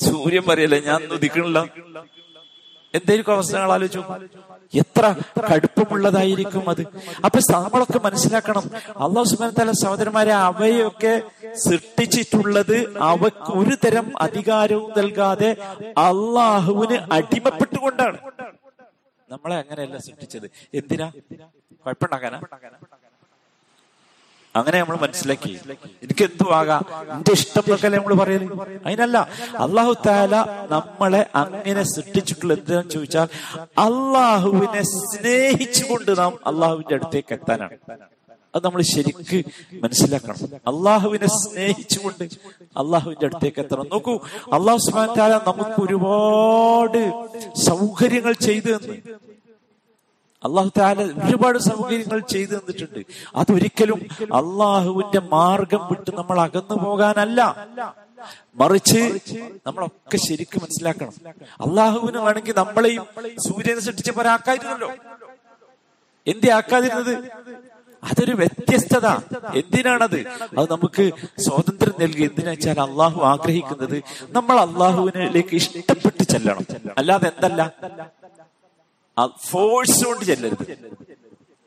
[0.00, 1.58] സൂര്യൻ പറയല്ലേ ഞാൻ ഉദിക്കണില്ല
[2.94, 4.02] എന്തായിരിക്കും അവസ്ഥ നിങ്ങൾ ആലോചിച്ചു
[4.80, 5.04] എത്ര
[5.50, 6.80] കടുപ്പമുള്ളതായിരിക്കും അത്.
[7.24, 8.64] അപ്പൊ നമ്മളൊക്കെ മനസ്സിലാക്കണം.
[9.04, 11.12] അള്ളാഹു സുബാൻ തല സഹോദരന്മാരെ അവയൊക്കെ
[11.64, 12.76] സൃഷ്ടിച്ചിട്ടുള്ളത്
[13.12, 15.50] അവക്ക് ഒരു തരം അധികാരവും നൽകാതെ
[16.06, 18.18] അള്ളാഹുവിന് അടിമപ്പെട്ടുകൊണ്ടാണ്.
[19.30, 20.46] നമ്മളെ അങ്ങനെയല്ല സൃഷ്ടിച്ചത്.
[20.74, 21.06] എന്തിനാ?
[21.86, 22.38] കുഴപ്പമുണ്ടാക്കാനാ?
[24.54, 25.52] അങ്ങനെ നമ്മൾ മനസ്സിലാക്കി.
[26.02, 26.82] എനിക്ക് എന്തു ആകാം?
[27.14, 28.54] എന്റെ ഇഷ്ടം എന്നൊക്കെ നമ്മൾ പറയുന്നത്
[28.86, 29.18] അതിനല്ല
[29.64, 30.34] അള്ളാഹു താല
[30.70, 33.28] നമ്മളെ അങ്ങനെ സൃഷ്ടിച്ചിട്ടുള്ള എന്തിനാന്ന് ചോദിച്ചാൽ
[33.86, 37.76] അള്ളാഹുവിനെ സ്നേഹിച്ചുകൊണ്ട് നാം അള്ളാഹുവിന്റെ അടുത്തേക്ക് എത്താനാണ്.
[38.54, 39.44] അത് നമ്മൾ ശരിക്ക്
[39.82, 40.36] മനസ്സിലാക്കണം.
[40.54, 42.24] അള്ളാഹുവിനെ സ്നേഹിച്ചുകൊണ്ട്
[42.76, 43.86] അള്ളാഹുവിന്റെ അടുത്തേക്ക് എത്തണം.
[43.92, 44.14] നോക്കൂ
[44.52, 45.08] അള്ളാഹു സുബാൻ
[45.46, 47.26] നമുക്ക് ഒരുപാട്
[47.58, 48.94] സൗകര്യങ്ങൾ ചെയ്തു തന്നു.
[50.44, 53.04] അള്ളാഹു താല ഒരുപാട് സൗകര്യങ്ങൾ ചെയ്തു തന്നിട്ടുണ്ട്.
[53.36, 57.68] അതൊരിക്കലും അള്ളാഹുവിന്റെ മാർഗം വിട്ട് നമ്മൾ അകന്നു പോകാനല്ല.
[58.54, 59.00] മറിച്ച്
[59.66, 61.12] നമ്മളൊക്കെ ശരിക്കും മനസ്സിലാക്കണം.
[61.60, 63.06] അള്ളാഹുവിന് വേണമെങ്കിൽ നമ്മളെയും
[63.48, 64.92] സൂര്യനെ സൃഷ്ടിച്ചപ്പോ ഒരാക്കായിരുന്നല്ലോ
[66.26, 67.30] എന്തേ ആക്കാതിരുന്നത്
[68.04, 69.06] അതൊരു വ്യത്യസ്തത.
[69.54, 70.28] എന്തിനാണത്?
[70.58, 74.02] അത് നമുക്ക് സ്വാതന്ത്ര്യം നൽകി എന്തിനാ വെച്ചാൽ അള്ളാഹു ആഗ്രഹിക്കുന്നത്?
[74.28, 76.66] നമ്മൾ അള്ളാഹുവിനിലേക്ക് ഇഷ്ടപ്പെട്ട് ചെല്ലണം.
[76.98, 77.72] അല്ലാതെ എന്തല്ല?
[79.50, 80.78] ഫോഴ്സ് കൊണ്ട് ചെല്ലരുത്.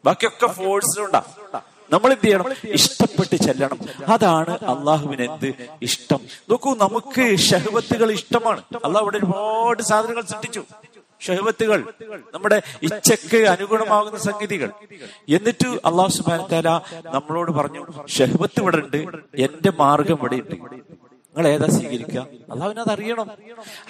[0.06, 1.24] ബാക്കിയൊക്കെ ഫോഴ്സ് കൊണ്ടാ.
[1.92, 2.46] നമ്മൾ എന്ത് ചെയ്യണം?
[2.64, 3.80] ഇഷ്ടപ്പെട്ട് ചെല്ലണം.
[4.08, 6.20] അതാണ് അള്ളാഹുവിന് എന്ത് ഇഷ്ടം.
[6.50, 8.62] നോക്കൂ നമുക്ക് ഷഹബത്തുകൾ ഇഷ്ടമാണ്.
[8.86, 10.64] അള്ളാഹു ഇവിടെ ഒരുപാട് സാധനങ്ങൾ സൃഷ്ടിച്ചു.
[11.22, 11.80] ഷഹവത്തുകൾ
[12.34, 14.70] നമ്മുടെ ഇച്ഛക്ക് അനുഗുണമാകുന്ന സംഗതികൾ.
[15.30, 16.42] എന്നിട്ട് അള്ളാഹു സുബാൻ
[17.16, 18.98] നമ്മളോട് പറഞ്ഞു ഷഹബത്ത് ഇവിടെ ഉണ്ട്
[19.36, 20.56] എന്റെ മാർഗം ഇവിടെ ഉണ്ട്
[21.36, 22.22] നിങ്ങൾ ഏതാ സ്വീകരിക്കുക?
[22.52, 23.28] അള്ളാഹുവിനെ അത് അറിയണം.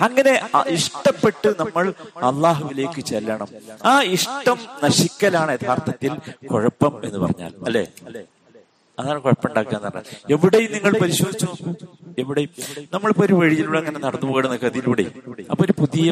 [0.02, 0.34] അങ്ങനെ
[0.67, 3.48] ഇഷ്ടപ്പെട്ട് നമ്മൾ അള്ളാഹുവിലേക്ക് ചെല്ലണം.
[3.86, 6.13] ആ ഇഷ്ടം നശിക്കലാണ് യഥാർത്ഥത്തിൽ
[6.48, 7.54] കുഴപ്പം എന്ന് പറഞ്ഞാൽ.
[7.65, 7.88] അല്ലെ?
[8.97, 11.47] അതാണ് കുഴപ്പമുണ്ടാക്കുക എന്ന് പറഞ്ഞാൽ എവിടെയും നിങ്ങൾ പരിശോധിച്ചു
[12.21, 12.49] എവിടെയും
[12.93, 15.06] നമ്മളിപ്പോ ഒരു വഴിയിലൂടെ അങ്ങനെ നടന്നു പോകണം കഥയിലൂടെ
[15.51, 16.08] അപ്പൊ ഒരു പുതിയ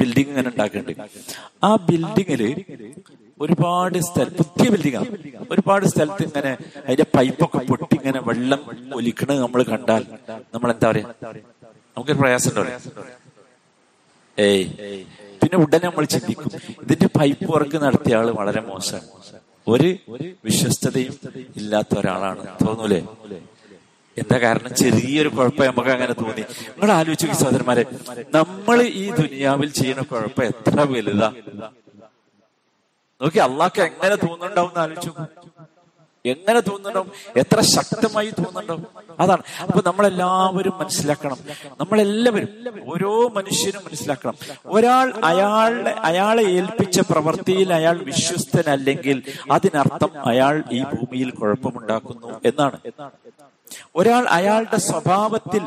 [0.00, 0.92] ബിൽഡിംഗ് അങ്ങനെ ഉണ്ടാക്കുന്നുണ്ട്.
[1.68, 2.42] ആ ബിൽഡിങ്ങിൽ
[3.40, 5.08] ഒരുപാട് സ്ഥലം പുതിയ ബിൽഡിംഗാണ്
[5.54, 6.52] ഒരുപാട് സ്ഥലത്ത് ഇങ്ങനെ
[6.86, 8.62] അതിന്റെ പൈപ്പൊക്കെ പൊട്ടി ഇങ്ങനെ വെള്ളം
[8.98, 10.04] ഒലിക്കണത് നമ്മൾ കണ്ടാൽ
[10.54, 11.06] നമ്മൾ എന്താ പറയാ?
[11.96, 12.54] നമുക്കൊരു പ്രയാസം
[14.38, 14.64] ഏയ്.
[15.42, 16.50] പിന്നെ ഉടനെ നമ്മൾ ചിന്തിക്കും
[16.84, 19.06] ഇതിന്റെ പൈപ്പ് വർക്ക് നടത്തിയ ആൾ വളരെ മോശമാണ്.
[19.68, 19.88] ഒരു
[20.44, 21.14] വിശ്വസ്തതയും
[21.56, 22.42] ഇല്ലാത്ത ഒരാളാണ്.
[22.62, 23.00] തോന്നൂലേ?
[24.16, 24.74] എന്താ കാരണം?
[24.74, 26.44] ചെറിയൊരു കുഴപ്പം നമുക്ക് അങ്ങനെ തോന്നി.
[26.70, 27.84] നിങ്ങൾ ആലോചിച്ചു സഹോദരന്മാരെ
[28.34, 31.28] നമ്മൾ ഈ ദുനിയാവിൽ ചെയ്യുന്ന കുഴപ്പം എത്ര വലുതാ?
[33.20, 35.10] നോക്കി അള്ളാഹ്ക്ക് എങ്ങനെ തോന്നുന്നുണ്ടാവും ആലോചിച്ചു
[36.26, 37.10] എങ്ങനെ തോന്നണം?
[37.36, 38.86] എത്ര ശക്തമായി തോന്നണം?
[39.20, 39.42] അതാണ്.
[39.60, 41.38] അപ്പൊ നമ്മളെല്ലാവരും മനസ്സിലാക്കണം.
[41.80, 42.48] നമ്മളെല്ലാവരും
[42.92, 44.34] ഓരോ മനുഷ്യനും മനസ്സിലാക്കണം.
[44.66, 52.78] ഒരാൾ അയാളെ അയാളെ ഏൽപ്പിച്ച പ്രവൃത്തിയിൽ അയാൾ വിശ്വസ്തനല്ലെങ്കിൽ അതിനർത്ഥം അയാൾ ഈ ഭൂമിയിൽ കുഴപ്പമുണ്ടാക്കുന്നു എന്നാണ്.
[53.96, 55.62] ഒരാൾ അയാളുടെ സ്വഭാവത്തിൽ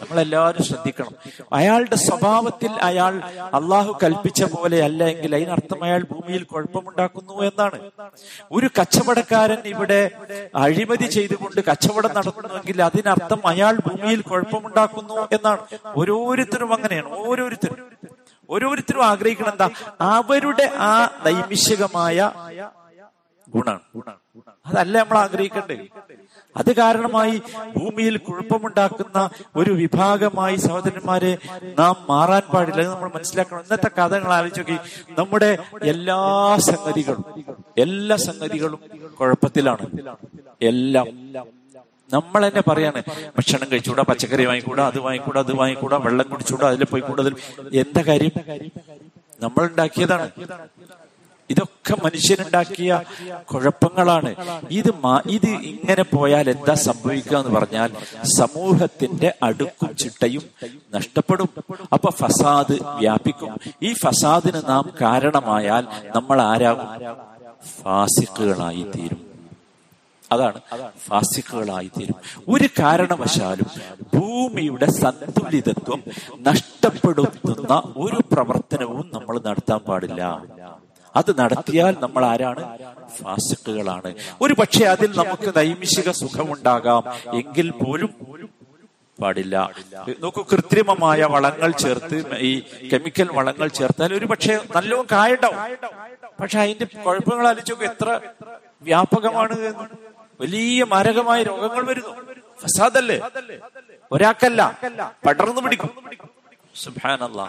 [0.00, 1.14] നമ്മളെല്ലാവരും ശ്രദ്ധിക്കണം.
[1.52, 3.14] അയാളുടെ സ്വഭാവത്തിൽ അയാൾ
[3.54, 7.78] അള്ളാഹു കൽപ്പിച്ച പോലെ അല്ല എങ്കിൽ അതിനർത്ഥം അയാൾ ഭൂമിയിൽ കുഴപ്പമുണ്ടാക്കുന്നു എന്നാണ്.
[8.52, 10.10] ഒരു കച്ചവടക്കാരൻ ഇവിടെ
[10.54, 15.62] അഴിമതി ചെയ്തുകൊണ്ട് കച്ചവടം നടത്തുന്നുവെങ്കിൽ അതിനർത്ഥം അയാൾ ഭൂമിയിൽ കുഴപ്പമുണ്ടാക്കുന്നു എന്നാണ്.
[15.96, 17.10] ഓരോരുത്തരും അങ്ങനെയാണ്.
[17.28, 17.78] ഓരോരുത്തരും.
[18.50, 19.70] ഓരോരുത്തരും ആഗ്രഹിക്കണം എന്താ?
[20.00, 20.92] അവരുടെ ആ
[21.26, 22.30] നൈമിഷികമായ
[23.48, 23.80] ഗുണാണ്.
[24.66, 25.76] അതല്ല നമ്മൾ ആഗ്രഹിക്കണ്ടേ
[26.56, 27.42] അത് കാരണമായി
[27.76, 31.38] ഭൂമിയിൽ കുഴപ്പമുണ്ടാക്കുന്ന ഒരു വിഭാഗമായി സഹോദരന്മാരെ
[31.78, 32.82] നാം മാറാൻ പാടില്ല.
[32.82, 33.60] നമ്മൾ മനസ്സിലാക്കണം.
[33.60, 34.76] ഇന്നത്തെ കഥകൾ ആലോചിച്ച് നോക്കി
[35.18, 36.20] നമ്മുടെ എല്ലാ
[36.56, 37.24] സംഗതികളും
[37.78, 38.80] എല്ലാ സംഗതികളും
[39.20, 39.86] കുഴപ്പത്തിലാണ്.
[40.62, 41.06] എല്ലാം.
[42.12, 43.02] നമ്മൾ തന്നെ പറയാണ്
[43.36, 47.34] ഭക്ഷണം കഴിച്ചുകൂടാ പച്ചക്കറി വാങ്ങിക്കൂടാ അത് വാങ്ങിക്കൂടാ അത് വാങ്ങിക്കൂടാ വെള്ളം കുടിച്ചുകൂടാ അതിൽ പോയിക്കൂടാ അതിൽ.
[47.80, 48.30] എന്താ കാര്യം?
[49.42, 50.30] നമ്മൾ ഉണ്ടാക്കിയതാണ്.
[51.50, 53.02] ഇതൊക്കെ മനുഷ്യനുണ്ടാക്കിയ
[53.54, 54.34] കുഴപ്പങ്ങളാണ്.
[54.70, 54.90] ഇത്
[55.30, 57.90] ഇത് ഇങ്ങനെ പോയാൽ എന്താ സംഭവിക്കുക എന്ന് പറഞ്ഞാൽ
[58.38, 60.42] സമൂഹത്തിന്റെ അടുക്കും ചിട്ടയും
[60.94, 61.48] നഷ്ടപ്പെടും.
[61.92, 63.60] അപ്പൊ ഫസാദ് വ്യാപിക്കും.
[63.82, 66.88] ഈ ഫസാദിന് നാം കാരണമായാൽ നമ്മൾ ആരാകും?
[67.82, 69.26] ഫാസിക്കുകളായി തീരും.
[70.32, 70.60] അതാണ്
[71.06, 72.14] ഫാസിക്കുകളായി തീരും.
[72.48, 73.68] ഒരു കാരണവശാലും
[74.14, 76.02] ഭൂമിയുടെ സന്തുലിതത്വം
[76.40, 80.42] നഷ്ടപ്പെടുത്തുന്ന ഒരു പ്രവർത്തനവും നമ്മൾ നടത്താൻ പാടില്ല.
[81.16, 82.62] അത് നടത്തിയാൽ നമ്മൾ ആരാണ്?
[83.16, 87.02] ഫാസിക്കുകളാണ് ഒരു പക്ഷെ അതിൽ നമുക്ക് നൈമിഷിക സുഖമുണ്ടാകാം.
[87.36, 88.10] എങ്കിൽ പോലും
[89.18, 89.56] പാടില്ല.
[90.22, 92.16] നോക്കൂ കൃത്രിമമായ വളങ്ങൾ ചേർത്ത്
[92.48, 92.50] ഈ
[92.92, 95.60] കെമിക്കൽ വളങ്ങൾ ചേർത്താൽ ഒരു പക്ഷേ നല്ലോണം കായുണ്ടാവും.
[96.40, 98.08] പക്ഷെ അതിന്റെ കുഴപ്പങ്ങൾ ആലോചിച്ചൊക്കെ എത്ര
[98.82, 99.56] വ്യാപകമാണ്.
[100.40, 102.12] വലിയ മാരകമായ രോഗങ്ങൾ വരുന്നു.
[102.62, 103.18] ഫസാദല്ലേ?
[104.12, 104.62] ഒരാൾക്കല്ല.
[105.26, 105.90] പടർന്നു പിടിക്കും.
[106.84, 107.46] സുബ്ഹാനല്ലാ.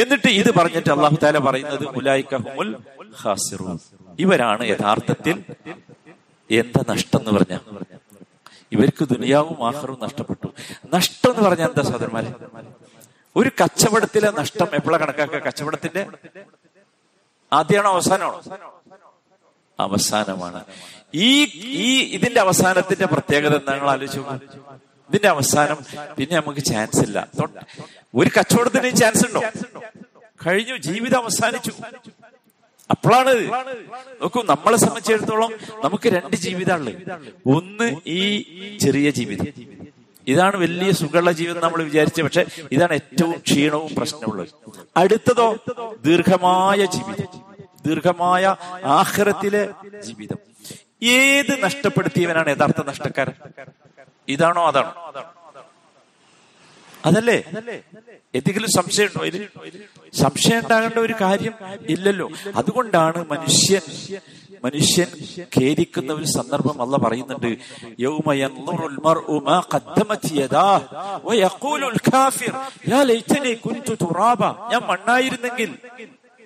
[0.00, 1.84] എന്നിട്ട് ഇത് പറഞ്ഞിട്ട് അള്ളാഹു താല പറയുന്നത്
[4.18, 5.44] ഇവരാണ് യഥാർത്ഥത്തിൽ
[6.50, 7.58] എന്താ നഷ്ടം എന്ന് പറഞ്ഞ?
[8.72, 10.46] ഇവർക്ക് ദുനിയാവും ആഹറും നഷ്ടപ്പെട്ടു.
[10.94, 12.34] നഷ്ടം എന്ന് പറഞ്ഞാൽ എന്താ സഹോദരന്മാരെ?
[13.36, 15.38] ഒരു കച്ചവടത്തിലെ നഷ്ടം എപ്പോഴാ കണക്കാക്കുക?
[15.38, 16.06] കച്ചവടത്തിന്റെ
[17.52, 18.42] ആദ്യമാണോ അവസാനമാണോ?
[19.80, 20.64] അവസാനമാണ്.
[21.14, 24.18] ഈ ഈ ഇതിന്റെ അവസാനത്തിന്റെ പ്രത്യേകത എന്താ ആലോചിച്ച്
[25.12, 25.78] ഇതിന്റെ അവസാനം
[26.18, 27.28] പിന്നെ നമുക്ക് ചാൻസ് ഇല്ല.
[28.14, 29.40] ഒരു കച്ചവടത്തിന് ചാൻസ് ഉണ്ടോ?
[30.46, 31.72] കഴിഞ്ഞു ജീവിതം അവസാനിച്ചു.
[32.90, 33.34] അപ്പോഴാണ്
[34.22, 35.52] നോക്കൂ നമ്മളെ സംബന്ധിച്ചിടത്തോളം
[35.84, 36.92] നമുക്ക് രണ്ട് ജീവിതമാണ്
[37.46, 39.46] ഒന്ന് ഈ ചെറിയ ജീവിതം.
[40.28, 44.48] ഇതാണ് വലിയ സുഖമുള്ള ജീവിതം നമ്മൾ വിചാരിച്ചത് പക്ഷെ ഇതാണ് ഏറ്റവും ക്ഷീണവും പ്രശ്നമുള്ളത്
[44.96, 45.48] അടുത്തതോ
[46.06, 47.28] ദീർഘമായ ജീവിതം.
[47.86, 49.68] ദീർഘമായ ആഹ്റത്തിലെ
[50.00, 50.38] ജീവിതം.
[51.02, 53.34] ഏത് നഷ്ടപ്പെടുത്തിയവനാണ് യഥാർത്ഥ നഷ്ടക്കാരൻ?
[54.28, 54.92] ഇതാണോ അതാണോ?
[57.06, 57.36] അതല്ലേ?
[58.34, 59.48] എന്തെങ്കിലും സംശയം ഉണ്ടോ ഇതിൽ?
[60.14, 61.54] സംശയം ഉണ്ടാകേണ്ട ഒരു കാര്യം
[61.88, 62.28] ഇല്ലല്ലോ.
[62.56, 63.84] അതുകൊണ്ടാണ് മനുഷ്യൻ
[64.64, 65.08] മനുഷ്യൻ
[65.58, 67.50] ഖേദിക്കുന്ന ഒരു സന്ദർഭം അല്ല പറയുന്നുണ്ട്.
[74.72, 75.70] ഞാൻ മണ്ണായിരുന്നെങ്കിൽ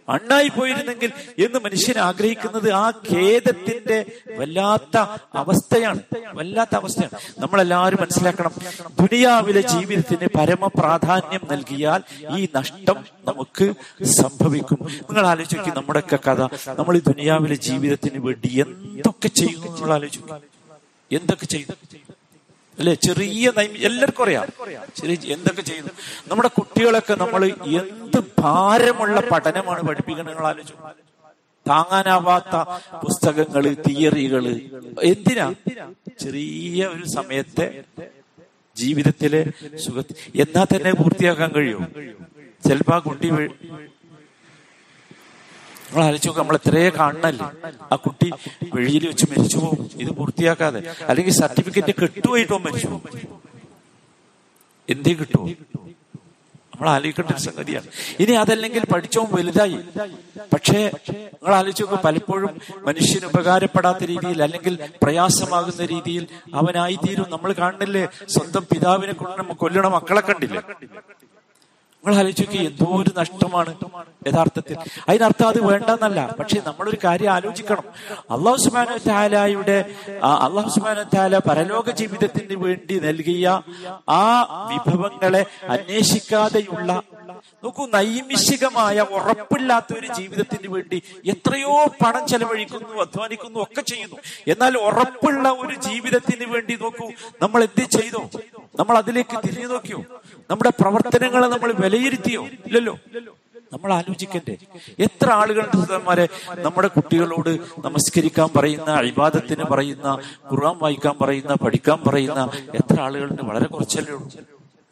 [0.08, 4.04] മണ്ണായി പോയിരുന്നെങ്കിൽ എന്ന് മനുഷ്യൻ ആഗ്രഹിക്കുന്നത് ആ ഖേദത്തിന്റെ
[4.36, 4.96] വല്ലാത്ത
[5.34, 5.98] അവസ്ഥയാണ്.
[6.34, 7.42] വല്ലാത്ത അവസ്ഥയാണ്.
[7.42, 8.50] നമ്മളെല്ലാവരും മനസ്സിലാക്കണം
[9.00, 12.02] ദുനിയാവിലെ ജീവിതത്തിന് പരമ പ്രാധാന്യം നൽകിയാൽ
[12.38, 14.78] ഈ നഷ്ടം നമുക്ക് സംഭവിക്കും.
[14.82, 16.42] നിങ്ങൾ ആലോചിക്കും നമ്മുടെയൊക്കെ കഥ.
[16.78, 20.56] നമ്മൾ ഈ ദുനിയാവിലെ ജീവിതത്തിന് വേണ്ടി എന്തൊക്കെ ചെയ്യും നിങ്ങൾ ആലോചിക്കും.
[21.12, 22.05] എന്തൊക്കെ ചെയ്യുന്നു?
[22.78, 22.94] അല്ലെ?
[22.94, 24.46] ചെറിയ എല്ലാവർക്കും അറിയാം.
[24.96, 25.92] ചെറിയ എന്തൊക്കെ ചെയ്യുന്നു?
[26.28, 30.74] നമ്മുടെ കുട്ടികളൊക്കെ നമ്മൾ എന്ത് ഭാരമുള്ള പഠനമാണ് പഠിപ്പിക്കുന്നത് നിങ്ങൾ ആലോചിച്ചു.
[31.68, 32.56] താങ്ങാനാവാത്ത
[32.96, 34.44] പുസ്തകങ്ങൾ തിയറികൾ.
[35.02, 35.54] എന്തിനാ?
[36.18, 37.84] ചെറിയ ഒരു സമയത്തെ
[38.76, 40.00] ജീവിതത്തിലെ സുഖ
[40.34, 41.92] എന്നാ തന്നെ പൂർത്തിയാക്കാൻ കഴിയും.
[42.68, 43.28] ചിലപ്പോ ആ കുട്ടി
[45.86, 47.46] നിങ്ങൾ ആലോചിച്ച് നമ്മൾ എത്രയേ കാണണല്ലേ?
[47.92, 48.32] ആ കുട്ടി
[48.74, 49.90] വെളിയിൽ വെച്ച് മരിച്ചു പോകും.
[49.94, 50.82] ഇത് പൂർത്തിയാക്കാതെ.
[51.08, 53.40] അല്ലെങ്കിൽ സർട്ടിഫിക്കറ്റ് കിട്ടുമായിട്ടോ മരിച്ചു പോകും?
[54.88, 55.48] എന്തേ കിട്ടുമോ
[56.76, 57.86] നമ്മൾ ആലോചിക്കേണ്ട ഒരു സംഗതിയാണ്.
[58.20, 59.78] ഇനി അതല്ലെങ്കിൽ പഠിച്ചോ വലുതായി.
[60.54, 67.26] പക്ഷേ നിങ്ങൾ ആലോചിച്ച് പലപ്പോഴും മനുഷ്യന് ഉപകാരപ്പെടാത്ത രീതിയിൽ അല്ലെങ്കിൽ പ്രയാസമാകുന്ന രീതിയിൽ അവനായിത്തീരും.
[67.28, 68.08] നമ്മൾ കാണുന്നില്ലേ?
[68.28, 70.62] സ്വന്തം പിതാവിനെ കൊണ്ട് കൊല്ലണ മക്കളെ കണ്ടില്ലേ?
[72.06, 73.70] നിങ്ങൾ ആലോചിക്കുക എന്തോ ഒരു നഷ്ടമാണ്
[74.26, 74.76] യഥാർത്ഥത്തിൽ.
[75.08, 76.36] അതിനർത്ഥം അത് വേണ്ടെന്നല്ല.
[76.38, 77.84] പക്ഷെ നമ്മളൊരു കാര്യം ആലോചിക്കണം.
[78.30, 79.78] അള്ളാഹു സുബാന താലായുടെ
[80.22, 83.46] അള്ളാഹു സുബാന താല പരലോക ജീവിതത്തിന് വേണ്ടി നൽകിയ
[84.08, 84.22] ആ
[84.70, 87.02] വിഭവങ്ങളെ അന്വേഷിക്കാതെയുള്ള
[87.64, 94.16] നോക്കൂ നൈമിഷികമായ ഉറപ്പില്ലാത്ത ഒരു ജീവിതത്തിന് വേണ്ടി എത്രയോ പണം ചെലവഴിക്കുന്നു അധ്വാനിക്കുന്നു ഒക്കെ ചെയ്യുന്നു.
[94.46, 97.06] എന്നാൽ ഉറപ്പുള്ള ഒരു ജീവിതത്തിന് വേണ്ടി നോക്കൂ
[97.42, 98.22] നമ്മൾ എന്ത് ചെയ്തോ?
[98.80, 100.00] നമ്മൾ അതിലേക്ക് തിരിഞ്ഞു നോക്കിയോ?
[100.50, 102.46] നമ്മുടെ പ്രവർത്തനങ്ങളെ നമ്മൾ വിലയിരുത്തിയോ?
[102.46, 102.98] ഇല്ലല്ലോ.
[103.72, 104.56] നമ്മൾ ആലോചിക്കണ്ടേ.
[104.98, 110.18] എത്ര ആളുകളുടെ സുഹൃത്തുമാരെ നമ്മുടെ കുട്ടികളോട് നമസ്കരിക്കാൻ പറയുന്ന അഴിബാദത്തിന് പറയുന്ന
[110.52, 113.42] ഖുർആൻ വായിക്കാൻ പറയുന്ന പഠിക്കാൻ പറയുന്ന എത്ര ആളുകളുണ്ട്?
[113.42, 114.30] വളരെ കുറച്ചല്ലേ ഉള്ളൂ.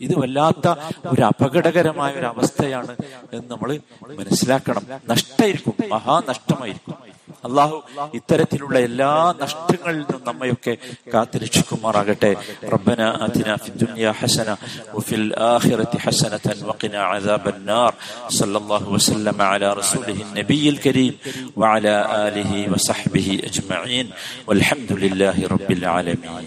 [0.00, 0.74] ഇത് വല്ലാത്ത
[1.06, 2.96] ഒരു അപകടകരമായ ഒരു അവസ്ഥയാണ്
[3.32, 4.82] എന്ന് നമ്മൾ മനസ്സിലാക്കണം.
[5.08, 7.03] നഷ്ടമായിരിക്കും മഹാനഷ്ടമായിരിക്കും.
[7.46, 7.76] അള്ളാഹു
[8.18, 9.10] ഇത്തരത്തിലുള്ള എല്ലാ
[9.42, 10.74] നഷ്ടങ്ങളിൽ നിന്നും നമ്മയൊക്കെ
[11.14, 12.30] കാത്തുരക്ഷിക്കുമാറാകട്ടെ.
[12.74, 14.48] റബ്ബന ആതിന ഫി ദുനിയ ഹസന
[14.96, 17.92] വഫിൽ ആഖിറതി ഹസനതൻ വഖിന അദാബൻ നാർ
[18.38, 21.14] സല്ലല്ലാഹു വസല്ലമ അലാ റസൂലിഹി നബിയിൽ കരീം
[21.62, 24.06] വഅലാ ആലിഹി വസഹ്ബിഹി അജ്മഈൻ.
[24.48, 26.46] വൽഹംദുലില്ലാഹി റബ്ബിൽ ആലമീൻ.